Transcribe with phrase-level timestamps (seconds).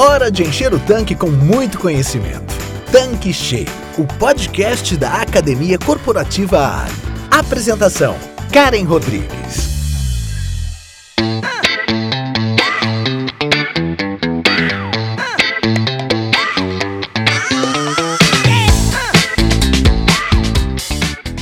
[0.00, 2.54] Hora de encher o tanque com muito conhecimento.
[2.92, 3.66] Tanque Cheio,
[3.98, 6.92] o podcast da Academia Corporativa Ali.
[7.28, 8.16] Apresentação:
[8.52, 9.66] Karen Rodrigues.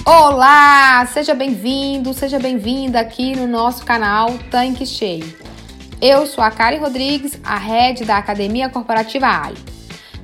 [0.06, 5.45] Olá, seja bem-vindo, seja bem-vinda aqui no nosso canal Tanque Cheio.
[6.00, 9.56] Eu sou a Karen Rodrigues, a head da Academia Corporativa Ali.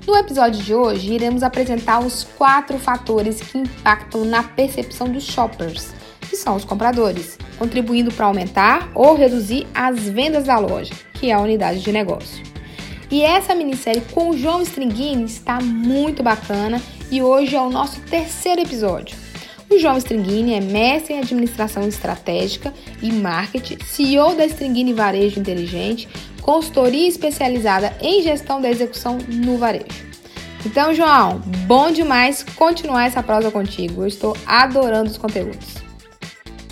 [0.06, 5.94] No episódio de hoje, iremos apresentar os quatro fatores que impactam na percepção dos shoppers,
[6.28, 11.32] que são os compradores, contribuindo para aumentar ou reduzir as vendas da loja, que é
[11.32, 12.44] a unidade de negócio.
[13.10, 17.98] E essa minissérie com o João Stringini está muito bacana e hoje é o nosso
[18.02, 19.21] terceiro episódio.
[19.72, 26.06] O João Stringini é mestre em administração estratégica e marketing, CEO da Stringini Varejo Inteligente,
[26.42, 29.86] consultoria especializada em gestão da execução no varejo.
[30.66, 34.02] Então, João, bom demais continuar essa prosa contigo.
[34.02, 35.76] Eu estou adorando os conteúdos.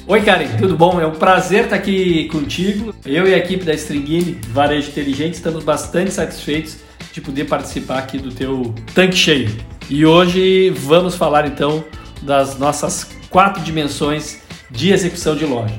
[0.06, 1.00] Oi, Karen, tudo bom?
[1.00, 2.94] É um prazer estar aqui contigo.
[3.06, 6.76] Eu e a equipe da Stringini Varejo Inteligente estamos bastante satisfeitos
[7.14, 9.48] de poder participar aqui do teu tanque cheio.
[9.88, 11.82] E hoje vamos falar então
[12.22, 14.40] das nossas quatro dimensões
[14.70, 15.74] de execução de loja.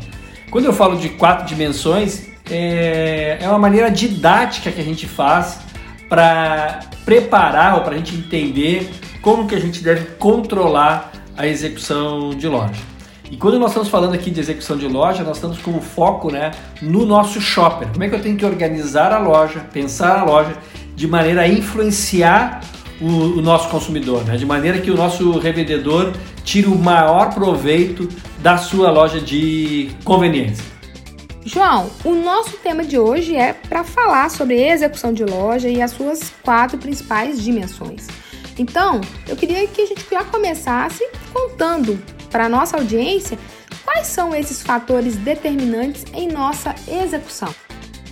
[0.50, 5.60] Quando eu falo de quatro dimensões, é, é uma maneira didática que a gente faz
[6.10, 8.90] para preparar ou para a gente entender
[9.22, 12.92] como que a gente deve controlar a execução de loja.
[13.30, 16.30] E quando nós estamos falando aqui de execução de loja, nós estamos com o foco
[16.30, 17.88] né, no nosso shopper.
[17.88, 20.54] Como é que eu tenho que organizar a loja, pensar a loja
[20.96, 22.60] de maneira a influenciar
[23.02, 24.38] o, o nosso consumidor, né?
[24.38, 26.14] de maneira que o nosso revendedor
[26.44, 28.08] tire o maior proveito
[28.40, 30.64] da sua loja de conveniência.
[31.44, 35.92] João, o nosso tema de hoje é para falar sobre execução de loja e as
[35.92, 38.08] suas quatro principais dimensões.
[38.58, 43.40] Então, eu queria que a gente já começasse contando para nossa audiência
[43.84, 47.54] quais são esses fatores determinantes em nossa execução.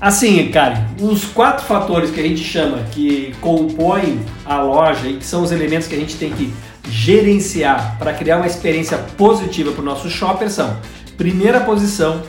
[0.01, 5.25] Assim, Karen, os quatro fatores que a gente chama que compõem a loja e que
[5.25, 6.53] são os elementos que a gente tem que
[6.89, 10.77] gerenciar para criar uma experiência positiva para o nosso shopper são
[11.17, 12.21] primeira posição,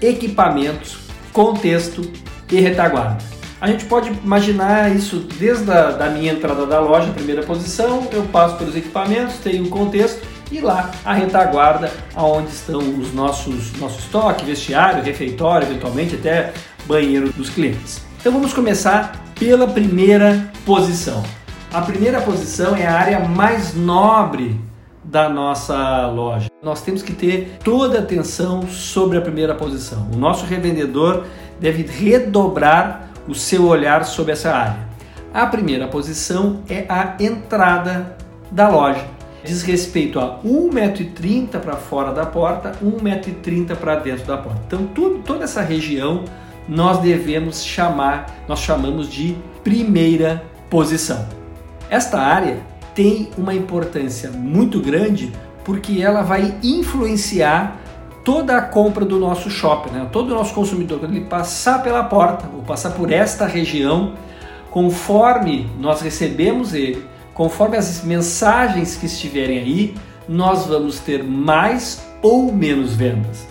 [0.00, 0.96] equipamentos,
[1.30, 2.10] contexto
[2.50, 3.18] e retaguarda.
[3.60, 8.22] A gente pode imaginar isso desde a da minha entrada da loja, primeira posição, eu
[8.22, 13.98] passo pelos equipamentos, tenho o contexto e lá a retaguarda, aonde estão os nossos nosso
[14.00, 16.52] estoque, vestiário, refeitório, eventualmente até
[16.86, 18.02] banheiro dos clientes.
[18.20, 21.22] Então vamos começar pela primeira posição.
[21.72, 24.60] A primeira posição é a área mais nobre
[25.02, 26.48] da nossa loja.
[26.62, 30.08] Nós temos que ter toda a atenção sobre a primeira posição.
[30.12, 31.24] O nosso revendedor
[31.58, 34.88] deve redobrar o seu olhar sobre essa área.
[35.32, 38.16] A primeira posição é a entrada
[38.50, 39.06] da loja.
[39.44, 44.60] Diz respeito a 1,30m para fora da porta, 1,30m para dentro da porta.
[44.66, 46.24] Então, tudo, toda essa região
[46.70, 51.26] nós devemos chamar, nós chamamos de primeira posição.
[51.90, 52.58] Esta área
[52.94, 55.32] tem uma importância muito grande
[55.64, 57.76] porque ela vai influenciar
[58.24, 60.08] toda a compra do nosso shopping, né?
[60.12, 64.14] todo o nosso consumidor, quando ele passar pela porta ou passar por esta região,
[64.70, 67.04] conforme nós recebemos ele,
[67.34, 69.94] conforme as mensagens que estiverem aí,
[70.28, 73.48] nós vamos ter mais ou menos vendas.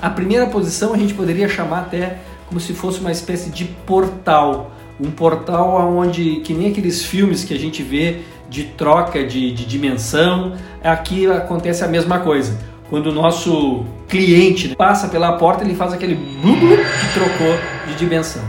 [0.00, 2.18] A primeira posição a gente poderia chamar até
[2.50, 7.54] como se fosse uma espécie de portal, um portal onde, que nem aqueles filmes que
[7.54, 12.58] a gente vê de troca de, de dimensão, aqui acontece a mesma coisa.
[12.88, 17.54] Quando o nosso cliente passa pela porta, ele faz aquele blu, blu que trocou
[17.86, 18.42] de dimensão.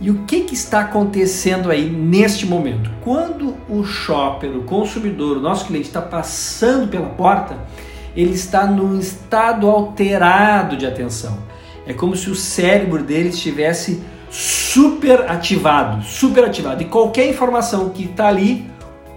[0.00, 2.88] E o que, que está acontecendo aí neste momento?
[3.00, 7.58] Quando o shopper, o consumidor, o nosso cliente está passando pela porta,
[8.16, 11.50] ele está num estado alterado de atenção.
[11.86, 16.82] É como se o cérebro dele estivesse super ativado, super ativado.
[16.82, 18.70] E qualquer informação que está ali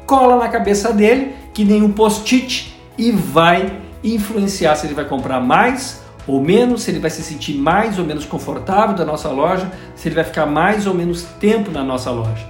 [0.06, 5.40] cola na cabeça dele, que nem um post-it, e vai influenciar se ele vai comprar
[5.40, 9.72] mais ou menos, se ele vai se sentir mais ou menos confortável da nossa loja,
[9.96, 12.48] se ele vai ficar mais ou menos tempo na nossa loja.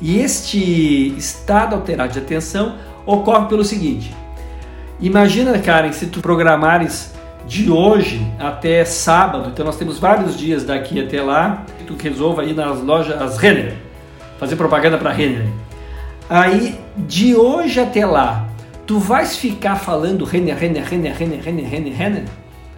[0.00, 2.76] E este estado alterado de atenção
[3.06, 4.14] ocorre pelo seguinte:
[5.00, 7.14] imagina, Karen, se tu programares
[7.46, 12.54] de hoje até sábado, então nós temos vários dias daqui até lá, tu resolva ir
[12.54, 13.76] nas lojas as Renner,
[14.38, 15.46] fazer propaganda para Renner.
[16.28, 18.48] Aí de hoje até lá,
[18.84, 22.24] tu vais ficar falando Renner, Renner, Renner, Renner, Renner, Renner, Renner,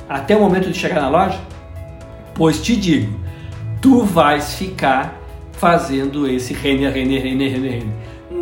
[0.08, 1.38] até o momento de chegar na loja?
[2.34, 3.18] Pois te digo,
[3.80, 5.18] tu vais ficar
[5.52, 7.94] fazendo esse render, render, render, render, render.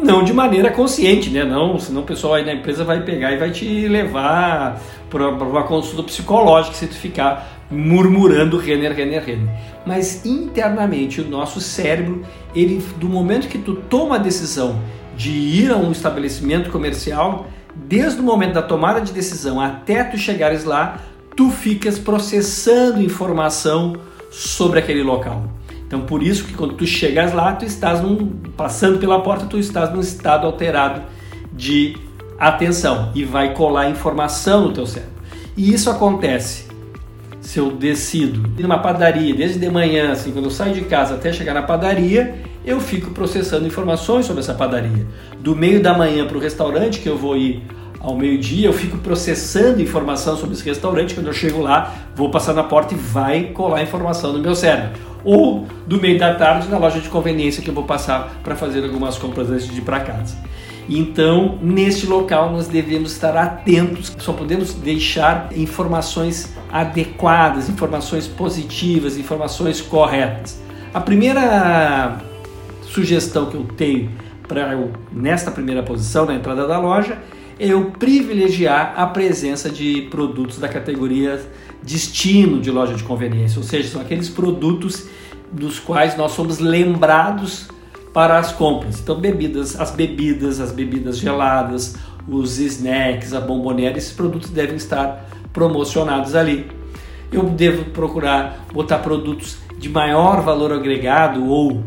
[0.02, 1.44] Não de maneira consciente, né?
[1.44, 5.62] Não, senão o pessoal aí na empresa vai pegar e vai te levar para uma
[5.62, 9.48] consulta psicológica se tu ficar murmurando Renner, Renner, Renner.
[9.84, 12.22] Mas internamente o nosso cérebro,
[12.54, 14.80] ele do momento que tu toma a decisão
[15.16, 20.18] de ir a um estabelecimento comercial, desde o momento da tomada de decisão até tu
[20.18, 21.00] chegares lá,
[21.34, 23.96] tu ficas processando informação
[24.30, 25.44] sobre aquele local.
[25.86, 29.58] Então por isso que quando tu chegas lá, tu estás num, passando pela porta, tu
[29.58, 31.02] estás num estado alterado
[31.52, 31.96] de
[32.38, 35.14] atenção e vai colar informação no teu cérebro.
[35.56, 36.66] E isso acontece
[37.40, 41.14] se eu decido ir numa padaria desde de manhã, assim, quando eu saio de casa
[41.14, 42.34] até chegar na padaria,
[42.64, 45.06] eu fico processando informações sobre essa padaria.
[45.38, 47.62] Do meio da manhã para o restaurante que eu vou ir
[48.00, 51.14] ao meio-dia, eu fico processando informação sobre esse restaurante.
[51.14, 54.98] Quando eu chego lá, vou passar na porta e vai colar informação no meu cérebro.
[55.26, 58.84] Ou do meio da tarde na loja de conveniência que eu vou passar para fazer
[58.84, 60.36] algumas compras antes de ir para casa.
[60.88, 69.80] Então, neste local, nós devemos estar atentos, só podemos deixar informações adequadas, informações positivas, informações
[69.80, 70.62] corretas.
[70.94, 72.18] A primeira
[72.82, 74.12] sugestão que eu tenho
[74.46, 74.78] para
[75.10, 77.18] nesta primeira posição, na entrada da loja,
[77.58, 81.40] eu privilegiar a presença de produtos da categoria
[81.82, 85.06] destino de loja de conveniência, ou seja, são aqueles produtos
[85.50, 87.68] dos quais nós somos lembrados
[88.12, 89.00] para as compras.
[89.00, 91.96] Então, bebidas, as bebidas, as bebidas geladas,
[92.28, 96.66] os snacks, a bomboniera, esses produtos devem estar promocionados ali.
[97.32, 101.84] Eu devo procurar botar produtos de maior valor agregado ou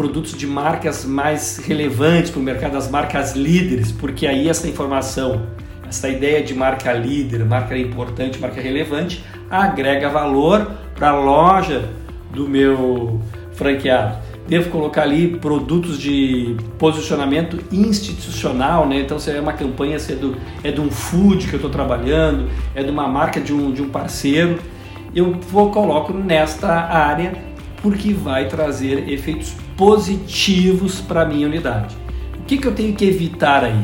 [0.00, 5.42] produtos de marcas mais relevantes para o mercado, as marcas líderes, porque aí essa informação,
[5.86, 11.90] essa ideia de marca líder, marca importante, marca relevante, agrega valor para a loja
[12.32, 13.20] do meu
[13.52, 19.00] franqueado devo colocar ali produtos de posicionamento institucional, né?
[19.00, 21.70] Então se é uma campanha, se é, do, é de um food que eu estou
[21.70, 24.58] trabalhando, é de uma marca de um, de um parceiro,
[25.14, 27.49] eu vou coloco nesta área
[27.82, 31.96] porque vai trazer efeitos positivos para a minha unidade.
[32.38, 33.80] O que, que eu tenho que evitar aí?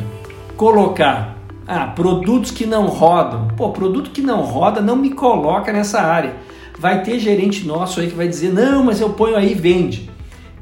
[0.57, 3.49] Colocar ah, produtos que não rodam.
[3.57, 6.35] Pô, produto que não roda não me coloca nessa área.
[6.79, 10.11] Vai ter gerente nosso aí que vai dizer: não, mas eu ponho aí e vende.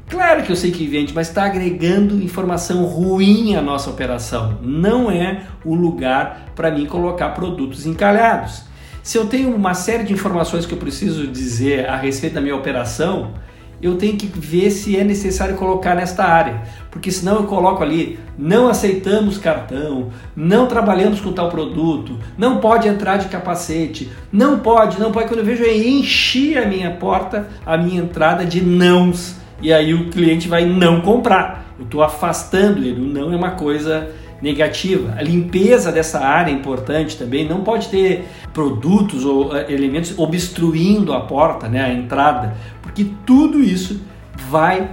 [0.07, 4.59] Claro que eu sei que vende, mas está agregando informação ruim à nossa operação.
[4.61, 8.63] Não é o lugar para mim colocar produtos encalhados.
[9.05, 12.55] Se eu tenho uma série de informações que eu preciso dizer a respeito da minha
[12.55, 13.33] operação,
[13.79, 18.17] eu tenho que ver se é necessário colocar nesta área, porque senão eu coloco ali:
[18.35, 24.99] não aceitamos cartão, não trabalhamos com tal produto, não pode entrar de capacete, não pode,
[24.99, 25.27] não pode.
[25.27, 29.93] Quando eu vejo, eu enchi a minha porta, a minha entrada de nãos e aí
[29.93, 31.75] o cliente vai não comprar.
[31.77, 33.01] Eu estou afastando ele.
[33.01, 34.09] O não é uma coisa
[34.41, 35.15] negativa.
[35.17, 37.47] A limpeza dessa área é importante também.
[37.47, 43.61] Não pode ter produtos ou eh, elementos obstruindo a porta, né, a entrada, porque tudo
[43.61, 44.01] isso
[44.49, 44.89] vai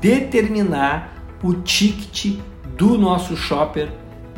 [0.00, 2.38] determinar o ticket
[2.76, 3.88] do nosso shopper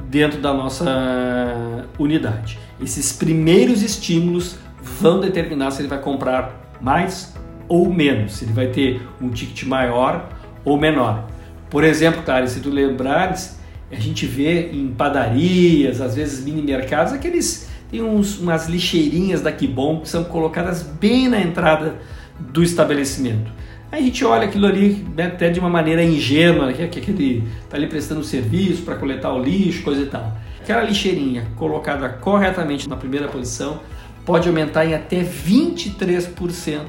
[0.09, 2.59] dentro da nossa unidade.
[2.81, 7.35] Esses primeiros estímulos vão determinar se ele vai comprar mais
[7.69, 10.29] ou menos, se ele vai ter um ticket maior
[10.65, 11.25] ou menor.
[11.69, 13.58] Por exemplo, cara, se tu lembrares,
[13.91, 19.51] a gente vê em padarias, às vezes mini mercados, aqueles tem uns, umas lixeirinhas da
[19.51, 21.97] Kibon que são colocadas bem na entrada
[22.39, 23.51] do estabelecimento.
[23.91, 26.99] Aí a gente olha aquilo ali né, até de uma maneira ingênua, né, que, que
[26.99, 30.37] aquele está ali prestando serviço para coletar o lixo, coisa e tal.
[30.61, 33.81] Aquela lixeirinha colocada corretamente na primeira posição
[34.27, 36.83] pode aumentar em até 23%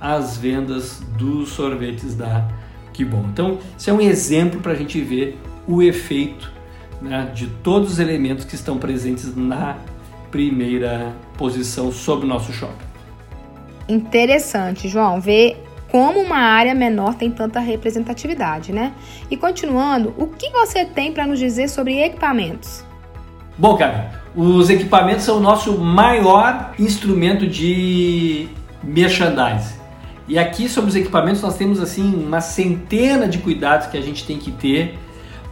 [0.00, 2.48] as vendas dos sorvetes da
[3.04, 3.26] Bom.
[3.30, 6.52] Então, isso é um exemplo para a gente ver o efeito
[7.00, 9.76] né, de todos os elementos que estão presentes na
[10.30, 12.84] primeira posição sobre o nosso shopping.
[13.88, 18.92] Interessante, João, ver como uma área menor tem tanta representatividade, né?
[19.30, 22.84] E continuando, o que você tem para nos dizer sobre equipamentos?
[23.56, 28.48] Bom, cara, os equipamentos são o nosso maior instrumento de
[28.82, 29.76] merchandising.
[30.28, 34.26] E aqui sobre os equipamentos nós temos assim uma centena de cuidados que a gente
[34.26, 34.98] tem que ter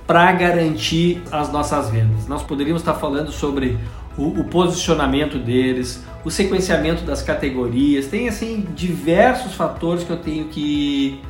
[0.07, 2.27] para garantir as nossas vendas.
[2.27, 3.79] Nós poderíamos estar falando sobre
[4.17, 10.47] o, o, posicionamento deles, o sequenciamento das categorias, tem assim diversos fatores que eu tenho
[10.47, 11.21] que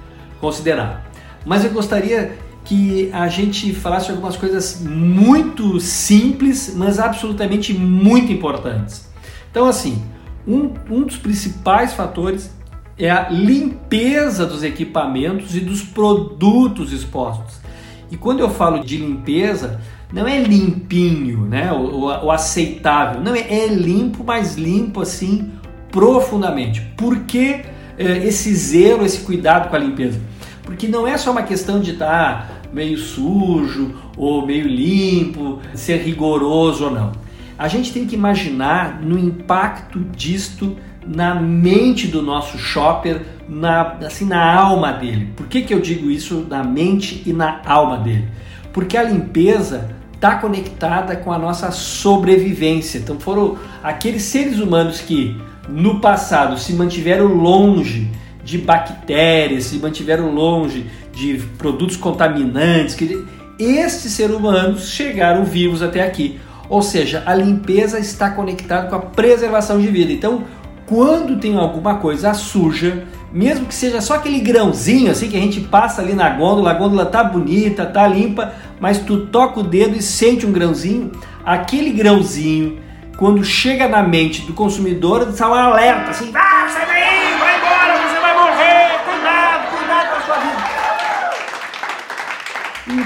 [0.41, 1.11] considerar.
[1.47, 9.09] Mas eu gostaria que a gente falasse algumas coisas muito simples, mas absolutamente muito importantes.
[9.51, 10.03] Então, assim,
[10.47, 12.51] um, um dos principais fatores
[12.99, 17.64] é a limpeza dos equipamentos e dos produtos expostos.
[18.11, 19.81] E quando eu falo de limpeza,
[20.13, 21.73] não é limpinho, né?
[21.73, 23.21] O, o, o aceitável.
[23.21, 25.51] Não, é, é, limpo, mas limpo assim
[25.91, 26.81] profundamente.
[26.97, 27.63] Por que
[27.99, 30.21] é, esse zelo, esse cuidado com a limpeza?
[30.63, 35.99] Porque não é só uma questão de estar tá meio sujo ou meio limpo, ser
[35.99, 37.13] rigoroso ou não.
[37.57, 44.25] A gente tem que imaginar no impacto disto na mente do nosso shopper, na, assim,
[44.25, 45.29] na alma dele.
[45.37, 48.29] Por que, que eu digo isso na mente e na alma dele?
[48.73, 52.99] Porque a limpeza está conectada com a nossa sobrevivência.
[52.99, 55.37] Então foram aqueles seres humanos que
[55.69, 58.11] no passado se mantiveram longe
[58.43, 63.25] de bactérias, se mantiveram longe de produtos contaminantes, que
[63.59, 66.39] estes seres humanos chegaram vivos até aqui.
[66.69, 70.13] Ou seja, a limpeza está conectada com a preservação de vida.
[70.13, 70.45] Então,
[70.87, 75.61] quando tem alguma coisa suja, mesmo que seja só aquele grãozinho assim que a gente
[75.61, 79.97] passa ali na gôndola, a gôndola tá bonita, tá limpa, mas tu toca o dedo
[79.97, 81.11] e sente um grãozinho,
[81.45, 82.81] aquele grãozinho,
[83.17, 87.97] quando chega na mente do consumidor, dá um alerta assim, ah, sai daí, vai embora,
[88.09, 90.65] você vai morrer, cuidado, cuidado com a sua vida.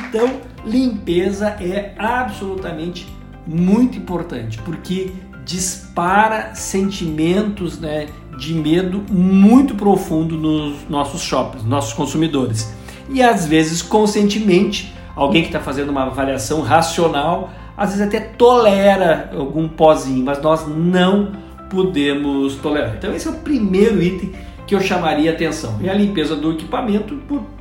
[0.09, 3.07] Então, limpeza é absolutamente
[3.47, 5.13] muito importante, porque
[5.49, 12.71] dispara sentimentos né, de medo muito profundo nos nossos shoppings, nossos consumidores.
[13.09, 19.31] E às vezes, conscientemente, alguém que está fazendo uma avaliação racional, às vezes até tolera
[19.35, 21.33] algum pozinho, mas nós não
[21.71, 22.97] podemos tolerar.
[22.99, 24.33] Então, esse é o primeiro item
[24.67, 27.19] que eu chamaria atenção: é a limpeza do equipamento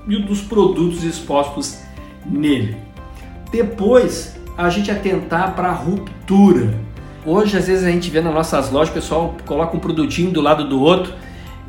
[0.09, 1.79] e dos produtos expostos
[2.25, 2.75] nele.
[3.49, 6.85] Depois, a gente atentar para a ruptura
[7.29, 10.39] Hoje, às vezes, a gente vê nas nossas lojas, o pessoal coloca um produtinho do
[10.39, 11.13] lado do outro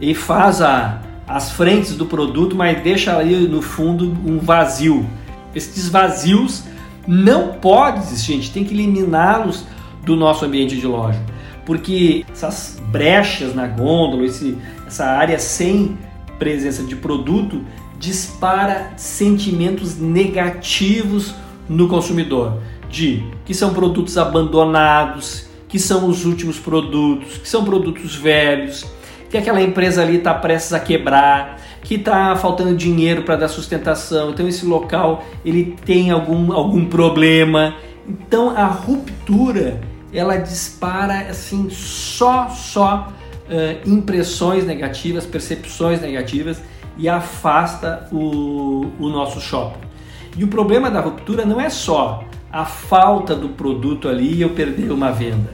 [0.01, 5.05] e faz a, as frentes do produto, mas deixa ali no fundo um vazio.
[5.53, 6.63] Esses vazios
[7.09, 9.65] não podem existir, a gente tem que eliminá-los
[10.05, 11.21] do nosso ambiente de loja.
[11.67, 15.99] Porque essas brechas na gôndola, esse, essa área sem
[16.39, 17.65] presença de produto,
[17.99, 21.35] dispara sentimentos negativos
[21.69, 28.17] no consumidor de que são produtos abandonados, que são os últimos produtos, que são produtos
[28.17, 28.87] velhos,
[29.31, 34.31] que aquela empresa ali está prestes a quebrar, que está faltando dinheiro para dar sustentação,
[34.31, 37.77] então esse local ele tem algum, algum problema.
[38.09, 39.81] Então a ruptura
[40.13, 43.13] ela dispara assim só só
[43.49, 46.61] uh, impressões negativas, percepções negativas
[46.97, 49.87] e afasta o, o nosso shopping.
[50.37, 54.51] E o problema da ruptura não é só a falta do produto ali e eu
[54.51, 55.53] perder uma venda.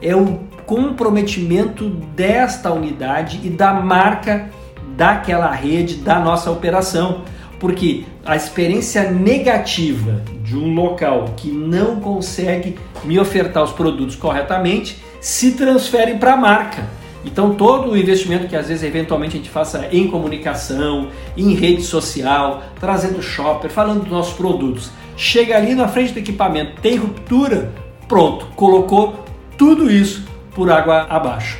[0.00, 4.50] É o comprometimento desta unidade e da marca
[4.96, 7.22] daquela rede, da nossa operação.
[7.58, 15.02] Porque a experiência negativa de um local que não consegue me ofertar os produtos corretamente
[15.20, 16.84] se transfere para a marca.
[17.24, 21.82] Então todo o investimento que às vezes eventualmente a gente faça em comunicação, em rede
[21.82, 27.72] social, trazendo shopper, falando dos nossos produtos, chega ali na frente do equipamento, tem ruptura,
[28.08, 29.24] pronto, colocou
[29.56, 31.58] tudo isso por água abaixo.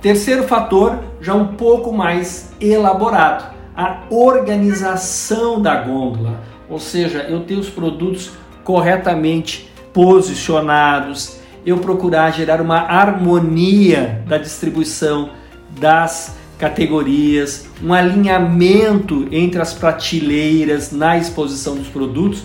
[0.00, 7.54] Terceiro fator, já um pouco mais elaborado, a organização da gôndola, ou seja, eu ter
[7.54, 8.32] os produtos
[8.64, 15.30] corretamente posicionados, eu procurar gerar uma harmonia da distribuição
[15.78, 22.44] das categorias, um alinhamento entre as prateleiras na exposição dos produtos,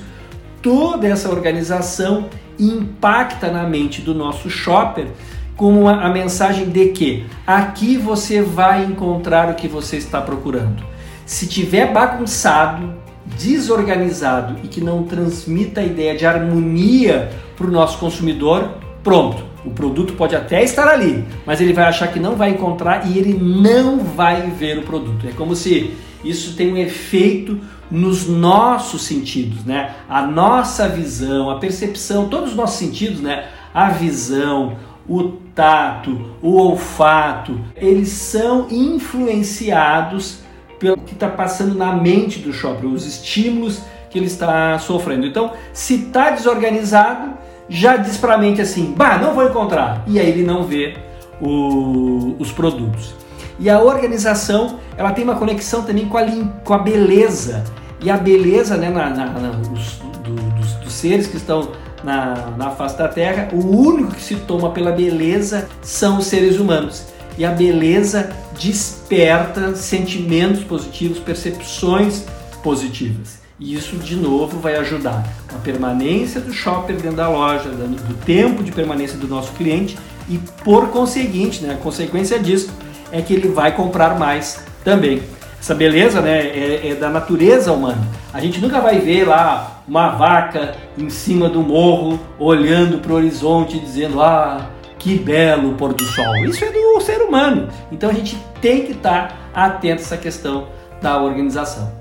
[0.67, 2.25] toda essa organização
[2.59, 5.07] impacta na mente do nosso shopper
[5.55, 10.83] com a, mensagem de que aqui você vai encontrar o que você está procurando.
[11.25, 12.93] Se tiver bagunçado,
[13.39, 18.71] desorganizado e que não transmita a ideia de harmonia para o nosso consumidor,
[19.01, 19.41] pronto.
[19.63, 23.17] O produto pode até estar ali, mas ele vai achar que não vai encontrar e
[23.17, 25.27] ele não vai ver o produto.
[25.27, 25.95] É como se
[26.29, 29.95] isso tem um efeito nos nossos sentidos, né?
[30.09, 33.47] A nossa visão, a percepção, todos os nossos sentidos, né?
[33.73, 35.23] A visão, o
[35.55, 40.39] tato, o olfato, eles são influenciados
[40.79, 45.25] pelo que está passando na mente do shopper, os estímulos que ele está sofrendo.
[45.25, 47.33] Então, se está desorganizado,
[47.69, 50.03] já diz para a mente assim, bah, não vou encontrar.
[50.07, 50.95] E aí ele não vê
[51.41, 53.13] o, os produtos.
[53.59, 56.25] E a organização, ela tem uma conexão também com a,
[56.63, 57.63] com a beleza.
[58.01, 61.71] E a beleza, né, na, na, na os, do, dos, dos, seres que estão
[62.03, 66.59] na, na face da Terra, o único que se toma pela beleza são os seres
[66.59, 67.05] humanos.
[67.37, 72.25] E a beleza desperta sentimentos positivos, percepções
[72.63, 73.37] positivas.
[73.59, 78.63] E isso, de novo, vai ajudar a permanência do shopper dentro da loja, do tempo
[78.63, 79.97] de permanência do nosso cliente
[80.29, 82.69] e, por conseguinte, né, a consequência disso
[83.11, 85.21] é que ele vai comprar mais também.
[85.59, 88.07] Essa beleza né, é, é da natureza humana.
[88.33, 93.15] A gente nunca vai ver lá uma vaca em cima do morro olhando para o
[93.15, 96.37] horizonte dizendo: Ah, que belo pôr do sol.
[96.37, 97.67] Isso é do ser humano.
[97.91, 100.69] Então a gente tem que estar atento a essa questão
[101.01, 101.91] da organização.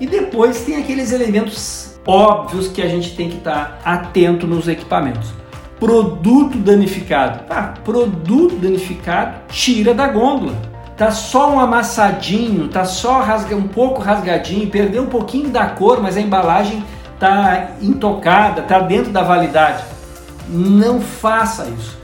[0.00, 5.32] E depois tem aqueles elementos óbvios que a gente tem que estar atento nos equipamentos.
[5.78, 7.44] Produto danificado.
[7.48, 10.71] Ah, produto danificado tira da gôndola.
[11.02, 16.00] Tá só um amassadinho, tá só rasga, um pouco rasgadinho, perdeu um pouquinho da cor,
[16.00, 16.84] mas a embalagem
[17.18, 19.82] tá intocada, tá dentro da validade.
[20.48, 21.98] Não faça isso.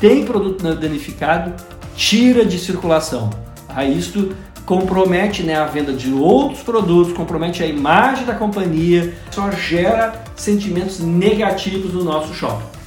[0.00, 1.52] Tem produto danificado,
[1.94, 3.28] tira de circulação.
[3.68, 9.50] Aí isto compromete né, a venda de outros produtos, compromete a imagem da companhia, só
[9.50, 12.77] gera sentimentos negativos no nosso shopping.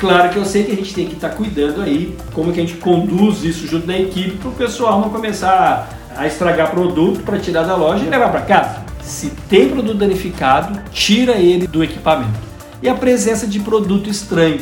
[0.00, 2.58] Claro que eu sei que a gente tem que estar tá cuidando aí como que
[2.58, 7.20] a gente conduz isso junto da equipe para o pessoal não começar a estragar produto
[7.20, 8.82] para tirar da loja e levar para casa.
[9.02, 12.40] Se tem produto danificado, tira ele do equipamento.
[12.82, 14.60] E a presença de produto estranho.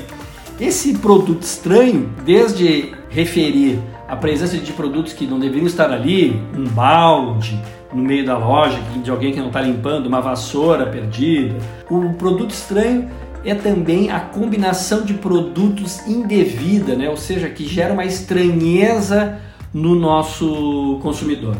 [0.60, 3.78] Esse produto estranho, desde referir
[4.08, 7.56] a presença de produtos que não deveriam estar ali, um balde
[7.92, 11.54] no meio da loja de alguém que não está limpando, uma vassoura perdida.
[11.88, 13.08] O produto estranho
[13.48, 17.08] é também a combinação de produtos indevida, né?
[17.08, 19.38] ou seja, que gera uma estranheza
[19.72, 21.56] no nosso consumidor.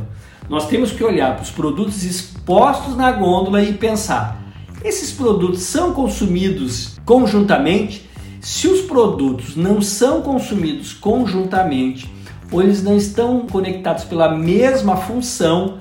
[0.49, 4.42] Nós temos que olhar para os produtos expostos na gôndola e pensar:
[4.85, 8.09] esses produtos são consumidos conjuntamente?
[8.40, 12.11] Se os produtos não são consumidos conjuntamente,
[12.50, 15.78] ou eles não estão conectados pela mesma função,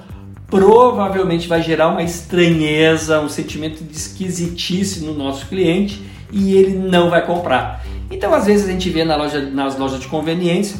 [0.47, 7.09] provavelmente vai gerar uma estranheza, um sentimento de esquisitice no nosso cliente e ele não
[7.09, 7.85] vai comprar.
[8.09, 10.77] Então, às vezes a gente vê na loja, nas lojas de conveniência,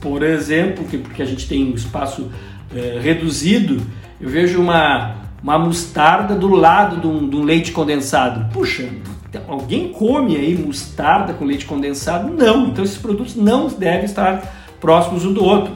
[0.00, 2.30] por exemplo, que, porque a gente tem um espaço
[2.74, 3.82] é, reduzido,
[4.20, 8.52] eu vejo uma, uma mostarda do lado de um, de um leite condensado.
[8.52, 8.88] Puxa,
[9.48, 12.32] alguém come aí mostarda com leite condensado?
[12.32, 15.74] Não, então esses produtos não devem estar próximos um do outro.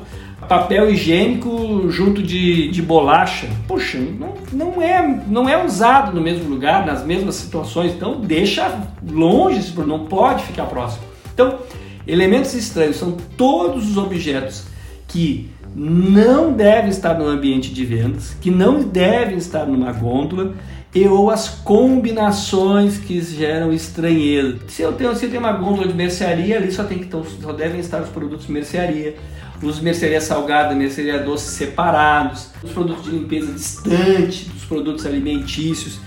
[0.50, 6.50] Papel higiênico junto de, de bolacha, poxa, não, não, é, não é usado no mesmo
[6.50, 11.04] lugar, nas mesmas situações, então deixa longe esse produto, não pode ficar próximo.
[11.32, 11.60] Então,
[12.04, 14.64] elementos estranhos são todos os objetos
[15.06, 20.54] que não devem estar no ambiente de vendas, que não devem estar numa gôndola
[20.92, 24.58] e ou as combinações que geram estranheza.
[24.66, 27.08] Se eu tenho, se eu tenho uma gôndola de mercearia, ali só, tem que,
[27.40, 29.14] só devem estar os produtos de mercearia,
[29.62, 36.00] os mercearia salgada, mercearia doce separados, os produtos de limpeza distante dos produtos alimentícios.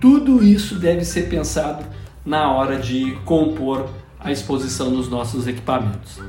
[0.00, 1.84] Tudo isso deve ser pensado
[2.24, 3.88] na hora de compor
[4.18, 6.20] a exposição dos nossos equipamentos.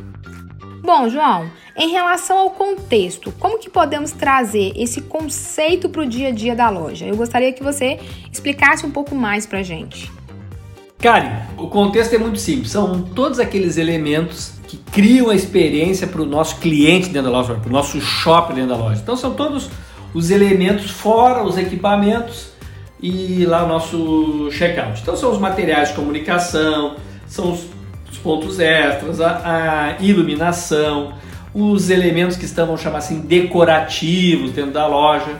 [0.83, 6.29] Bom, João, em relação ao contexto, como que podemos trazer esse conceito para o dia
[6.29, 7.05] a dia da loja?
[7.05, 7.99] Eu gostaria que você
[8.31, 10.11] explicasse um pouco mais para a gente.
[10.99, 12.71] Karen, o contexto é muito simples.
[12.71, 17.55] São todos aqueles elementos que criam a experiência para o nosso cliente dentro da loja,
[17.55, 18.99] para o nosso shopping dentro da loja.
[19.01, 19.69] Então são todos
[20.13, 22.49] os elementos fora os equipamentos
[23.01, 25.01] e lá o nosso checkout.
[25.01, 26.95] Então são os materiais de comunicação,
[27.27, 27.77] são os
[28.17, 31.13] os pontos extras, a, a iluminação,
[31.53, 35.39] os elementos que estão, vamos chamar assim, decorativos dentro da loja.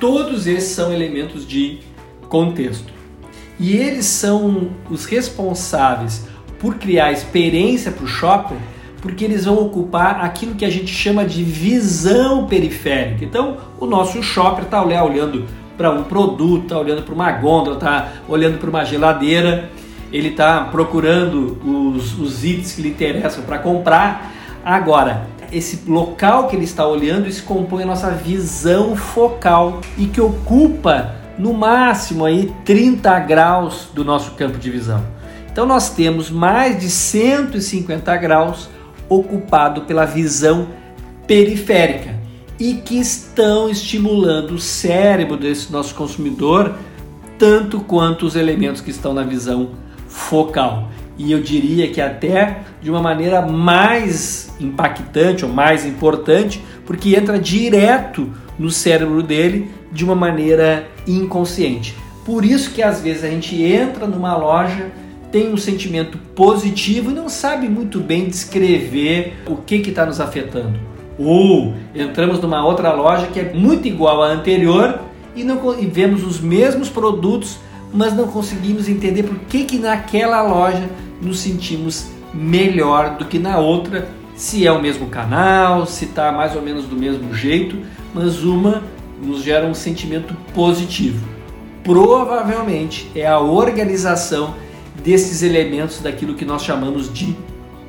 [0.00, 1.78] Todos esses são elementos de
[2.28, 2.92] contexto.
[3.58, 6.26] E eles são os responsáveis
[6.58, 8.56] por criar experiência para o shopper,
[9.00, 13.24] porque eles vão ocupar aquilo que a gente chama de visão periférica.
[13.24, 15.44] Então, o nosso shopper está olhando
[15.76, 19.70] para um produto, está olhando para uma gôndola, está olhando para uma geladeira
[20.12, 24.32] ele está procurando os, os itens que lhe interessam para comprar.
[24.64, 30.20] Agora, esse local que ele está olhando, isso compõe a nossa visão focal e que
[30.20, 35.04] ocupa no máximo aí 30 graus do nosso campo de visão.
[35.56, 38.68] Então nós temos mais de 150 graus
[39.08, 40.68] ocupado pela visão
[41.26, 42.14] periférica
[42.60, 46.74] e que estão estimulando o cérebro desse nosso consumidor
[47.38, 49.70] tanto quanto os elementos que estão na visão
[50.06, 50.90] focal.
[51.16, 57.38] E eu diria que até de uma maneira mais impactante ou mais importante, porque entra
[57.38, 61.96] direto no cérebro dele de uma maneira inconsciente.
[62.26, 64.92] Por isso que às vezes a gente entra numa loja,
[65.36, 70.80] tem um sentimento positivo e não sabe muito bem descrever o que está nos afetando.
[71.18, 74.98] Ou entramos numa outra loja que é muito igual à anterior
[75.34, 77.58] e, não, e vemos os mesmos produtos,
[77.92, 80.88] mas não conseguimos entender por que, que naquela loja
[81.20, 86.56] nos sentimos melhor do que na outra, se é o mesmo canal, se está mais
[86.56, 87.76] ou menos do mesmo jeito,
[88.14, 88.82] mas uma
[89.22, 91.22] nos gera um sentimento positivo.
[91.84, 94.54] Provavelmente é a organização
[95.02, 97.36] desses elementos daquilo que nós chamamos de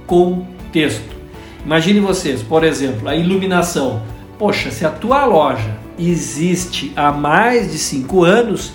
[0.05, 1.15] contexto.
[1.65, 4.01] Imagine vocês, por exemplo, a iluminação.
[4.39, 8.71] Poxa, se a tua loja existe há mais de cinco anos,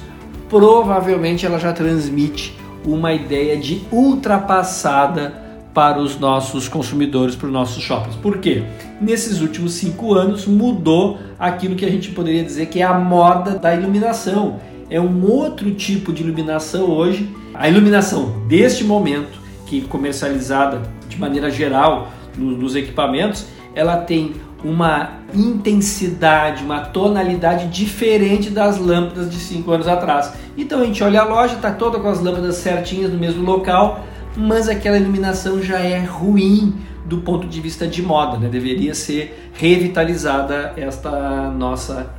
[0.49, 5.41] provavelmente ela já transmite uma ideia de ultrapassada
[5.73, 8.17] para os nossos consumidores, para os nossos shoppings.
[8.17, 8.63] Por quê?
[9.01, 13.53] Nesses últimos cinco anos mudou aquilo que a gente poderia dizer que é a moda
[13.59, 14.61] da iluminação.
[14.93, 17.35] É um outro tipo de iluminação hoje.
[17.55, 26.63] A iluminação deste momento, que comercializada de maneira geral nos equipamentos, ela tem uma intensidade,
[26.63, 30.35] uma tonalidade diferente das lâmpadas de 5 anos atrás.
[30.59, 34.05] Então a gente olha a loja, está toda com as lâmpadas certinhas no mesmo local,
[34.37, 36.75] mas aquela iluminação já é ruim
[37.07, 38.47] do ponto de vista de moda, né?
[38.47, 42.11] deveria ser revitalizada esta nossa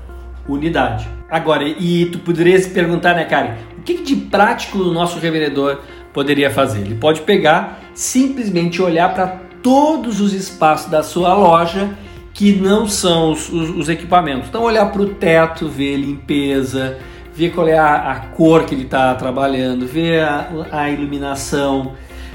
[0.50, 1.08] unidade.
[1.34, 5.80] Agora, e tu poderias perguntar, né, Karen, o que de prático o nosso revendedor
[6.14, 6.82] poderia fazer?
[6.82, 11.90] Ele pode pegar, simplesmente olhar para todos os espaços da sua loja
[12.36, 14.48] que não são os, os, os equipamentos.
[14.48, 17.00] Então, olhar para o teto, ver limpeza,
[17.34, 21.94] ver qual é a, a cor que ele está trabalhando, ver a, a, iluminação,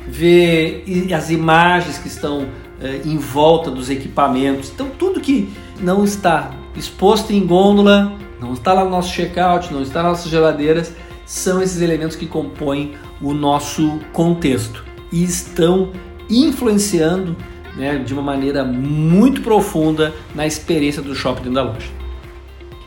[0.08, 0.84] ver
[1.16, 2.48] as imagens que estão
[2.82, 4.72] eh, em volta dos equipamentos.
[4.74, 5.48] Então, tudo que
[5.80, 10.30] não está exposto em gôndola, não está lá no nosso checkout, não está nas nossas
[10.30, 10.94] geladeiras,
[11.26, 15.92] são esses elementos que compõem o nosso contexto e estão
[16.30, 17.36] influenciando
[17.76, 21.98] né, de uma maneira muito profunda na experiência do shopping dentro da loja.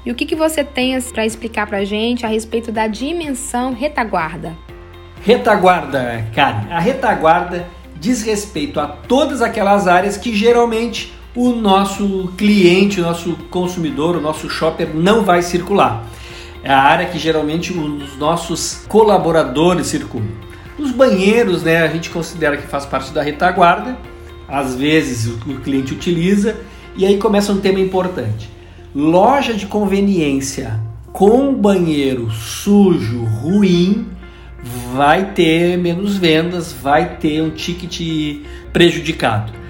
[0.05, 3.73] E o que, que você tem para explicar para a gente a respeito da dimensão
[3.73, 4.57] retaguarda?
[5.23, 6.71] Retaguarda, Karen.
[6.71, 7.67] A retaguarda
[7.99, 14.21] diz respeito a todas aquelas áreas que geralmente o nosso cliente, o nosso consumidor, o
[14.21, 16.05] nosso shopper não vai circular.
[16.63, 20.29] É a área que geralmente os nossos colaboradores circulam.
[20.77, 23.97] Os banheiros, né, a gente considera que faz parte da retaguarda,
[24.47, 26.57] às vezes o cliente utiliza,
[26.95, 28.49] e aí começa um tema importante.
[28.93, 30.79] Loja de conveniência
[31.13, 34.07] com banheiro sujo, ruim,
[34.93, 38.41] vai ter menos vendas, vai ter um ticket
[38.73, 39.60] prejudicado.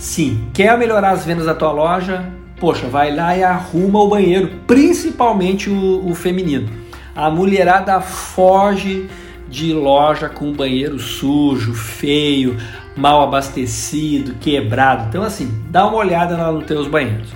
[0.00, 2.24] Sim, quer melhorar as vendas da tua loja?
[2.58, 6.70] Poxa, vai lá e arruma o banheiro, principalmente o, o feminino.
[7.14, 9.10] A mulherada foge
[9.46, 12.56] de loja com banheiro sujo, feio,
[12.96, 15.04] mal abastecido, quebrado.
[15.10, 17.28] Então assim, dá uma olhada lá nos teus banheiros.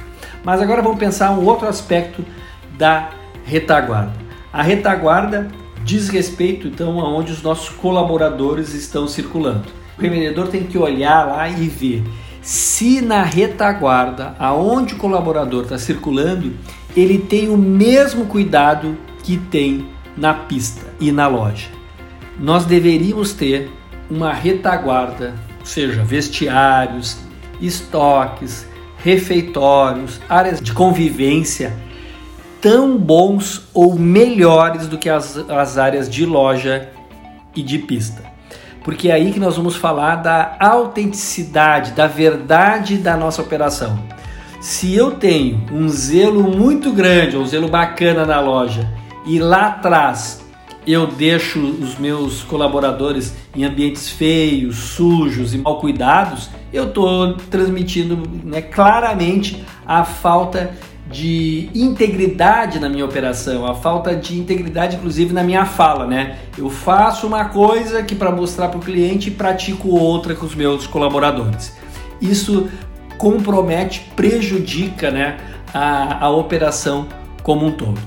[0.42, 2.24] Mas agora vamos pensar um outro aspecto
[2.78, 3.10] da
[3.44, 4.14] retaguarda.
[4.50, 5.48] A retaguarda
[5.84, 9.68] diz respeito então aonde os nossos colaboradores estão circulando.
[9.98, 12.02] O revendedor tem que olhar lá e ver
[12.44, 16.52] se na retaguarda, aonde o colaborador está circulando,
[16.94, 21.68] ele tem o mesmo cuidado que tem na pista e na loja.
[22.38, 23.72] Nós deveríamos ter
[24.10, 27.16] uma retaguarda, seja, vestiários,
[27.62, 28.66] estoques,
[28.98, 31.74] refeitórios, áreas de convivência
[32.60, 36.90] tão bons ou melhores do que as, as áreas de loja
[37.56, 38.33] e de pista
[38.84, 43.98] porque é aí que nós vamos falar da autenticidade, da verdade da nossa operação.
[44.60, 48.88] Se eu tenho um zelo muito grande, um zelo bacana na loja,
[49.26, 50.44] e lá atrás
[50.86, 58.22] eu deixo os meus colaboradores em ambientes feios, sujos e mal cuidados, eu estou transmitindo
[58.44, 60.74] né, claramente a falta
[61.06, 66.38] de integridade na minha operação, a falta de integridade inclusive na minha fala, né?
[66.56, 70.86] Eu faço uma coisa que para mostrar para o cliente pratico outra com os meus
[70.86, 71.76] colaboradores.
[72.20, 72.68] Isso
[73.18, 75.36] compromete, prejudica, né,
[75.72, 77.06] a, a operação
[77.42, 78.00] como um todo.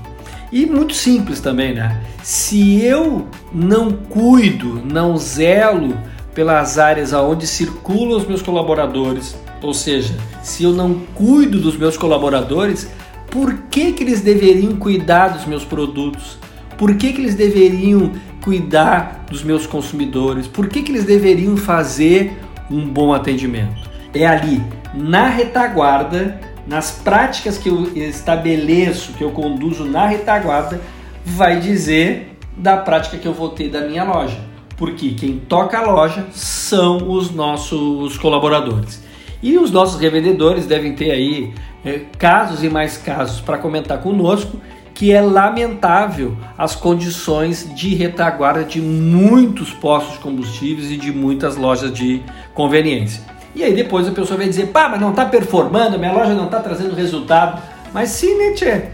[0.50, 2.00] E muito simples também, né?
[2.22, 5.96] Se eu não cuido, não zelo
[6.34, 11.96] pelas áreas aonde circulam os meus colaboradores, ou seja, se eu não cuido dos meus
[11.96, 12.88] colaboradores,
[13.30, 16.38] por que, que eles deveriam cuidar dos meus produtos?
[16.76, 20.46] Por que, que eles deveriam cuidar dos meus consumidores?
[20.46, 22.38] Por que, que eles deveriam fazer
[22.70, 23.88] um bom atendimento?
[24.14, 24.62] É ali,
[24.94, 30.80] na retaguarda, nas práticas que eu estabeleço, que eu conduzo na retaguarda,
[31.24, 34.38] vai dizer da prática que eu vou ter da minha loja.
[34.76, 39.02] Porque quem toca a loja são os nossos colaboradores.
[39.42, 44.58] E os nossos revendedores devem ter aí é, casos e mais casos para comentar conosco
[44.98, 51.56] que é lamentável as condições de retaguarda de muitos postos de combustíveis e de muitas
[51.56, 52.20] lojas de
[52.52, 53.22] conveniência.
[53.54, 56.46] E aí depois a pessoa vai dizer, pá, mas não está performando, minha loja não
[56.46, 57.62] está trazendo resultado.
[57.94, 58.86] Mas sim, né, tchê?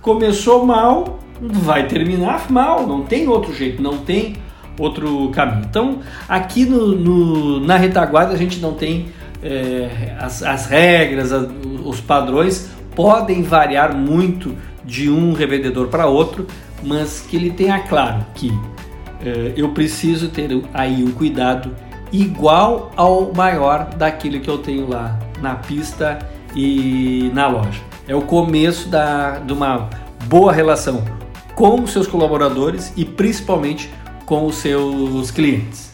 [0.00, 4.34] Começou mal, vai terminar mal, não tem outro jeito, não tem
[4.76, 5.64] outro caminho.
[5.70, 9.06] Então, aqui no, no na retaguarda a gente não tem
[9.42, 11.48] é, as, as, regras, as,
[11.84, 16.46] os padrões podem variar muito de um revendedor para outro,
[16.82, 18.52] mas que ele tenha claro que
[19.24, 21.74] é, eu preciso ter aí um cuidado
[22.12, 26.18] igual ao maior daquilo que eu tenho lá na pista
[26.54, 27.80] e na loja.
[28.06, 29.88] É o começo da, de uma
[30.26, 31.04] boa relação
[31.54, 33.90] com os seus colaboradores e principalmente
[34.26, 35.92] com os seus clientes.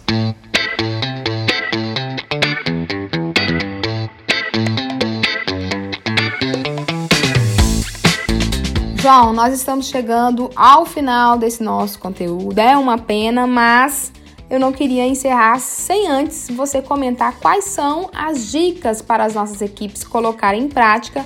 [9.08, 12.58] João, nós estamos chegando ao final desse nosso conteúdo.
[12.58, 14.12] É uma pena, mas
[14.50, 19.62] eu não queria encerrar sem antes você comentar quais são as dicas para as nossas
[19.62, 21.24] equipes colocarem em prática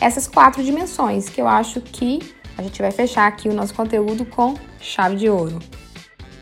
[0.00, 2.18] essas quatro dimensões, que eu acho que
[2.58, 5.60] a gente vai fechar aqui o nosso conteúdo com chave de ouro.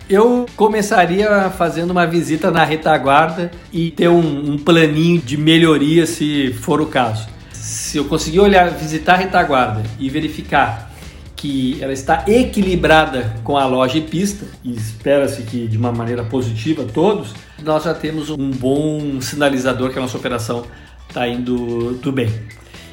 [0.08, 6.50] Eu começaria fazendo uma visita na retaguarda e ter um, um planinho de melhoria se
[6.54, 7.28] for o caso.
[7.68, 10.90] Se eu conseguir olhar, visitar a retaguarda e verificar
[11.36, 16.24] que ela está equilibrada com a loja e pista, e espera-se que de uma maneira
[16.24, 20.64] positiva todos, nós já temos um bom sinalizador que a nossa operação
[21.06, 22.30] está indo tudo bem.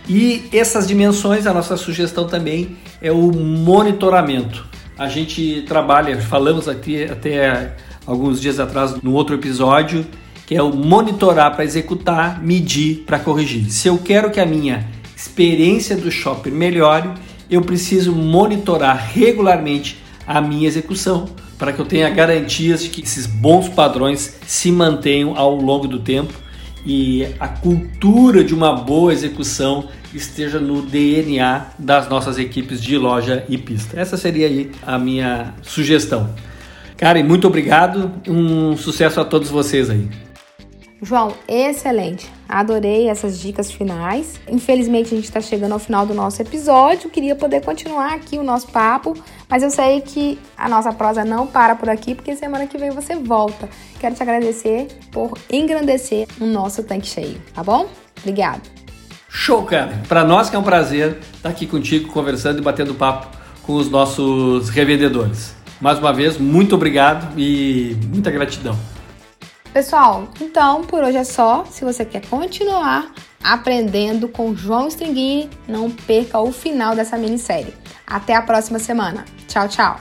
[0.09, 4.67] E essas dimensões, a nossa sugestão também é o monitoramento.
[4.97, 10.05] A gente trabalha, falamos aqui até alguns dias atrás no outro episódio,
[10.45, 13.71] que é o monitorar para executar, medir para corrigir.
[13.71, 17.09] Se eu quero que a minha experiência do shopping melhore,
[17.49, 21.27] eu preciso monitorar regularmente a minha execução
[21.57, 25.99] para que eu tenha garantias de que esses bons padrões se mantenham ao longo do
[25.99, 26.33] tempo
[26.85, 33.43] e a cultura de uma boa execução esteja no DNA das nossas equipes de loja
[33.49, 33.99] e pista.
[33.99, 36.29] Essa seria aí a minha sugestão.
[36.97, 38.11] Karen, muito obrigado.
[38.27, 40.24] Um sucesso a todos vocês aí.
[41.01, 42.31] João, excelente.
[42.47, 44.39] Adorei essas dicas finais.
[44.49, 47.09] Infelizmente, a gente está chegando ao final do nosso episódio.
[47.09, 49.13] Queria poder continuar aqui o nosso papo,
[49.49, 52.91] mas eu sei que a nossa prosa não para por aqui, porque semana que vem
[52.91, 53.67] você volta.
[53.99, 57.89] Quero te agradecer por engrandecer o nosso tanque cheio, tá bom?
[58.19, 58.61] Obrigada.
[59.27, 60.01] Show, cara.
[60.07, 63.27] Para nós que é um prazer estar aqui contigo, conversando e batendo papo
[63.63, 65.55] com os nossos revendedores.
[65.81, 68.94] Mais uma vez, muito obrigado e muita gratidão.
[69.75, 71.65] Pessoal, então por hoje é só.
[71.69, 73.11] Se você quer continuar
[73.43, 77.73] aprendendo com João Stringini, não perca o final dessa minissérie.
[78.07, 79.25] Até a próxima semana.
[79.49, 79.99] Tchau, tchau.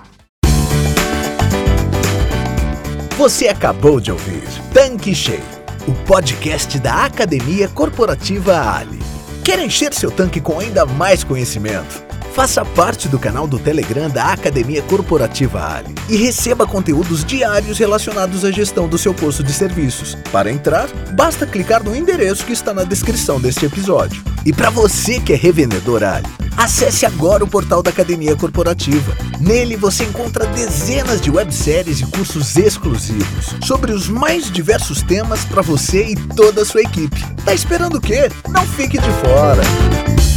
[3.19, 5.43] Você acabou de ouvir Tanque Cheio,
[5.89, 9.01] o podcast da Academia Corporativa Ali.
[9.45, 12.04] Quer encher seu tanque com ainda mais conhecimento?
[12.35, 18.45] Faça parte do canal do Telegram da Academia Corporativa Ali e receba conteúdos diários relacionados
[18.45, 20.17] à gestão do seu posto de serviços.
[20.33, 24.21] Para entrar, basta clicar no endereço que está na descrição deste episódio.
[24.45, 29.17] E para você que é revendedor Ali, acesse agora o portal da Academia Corporativa.
[29.41, 35.63] Nele você encontra dezenas de webséries e cursos exclusivos sobre os mais diversos temas para
[35.63, 37.25] você e toda a sua equipe.
[37.45, 38.29] Tá esperando o quê?
[38.49, 40.34] Não fique de fora!